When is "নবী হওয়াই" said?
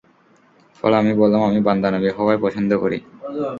1.91-2.37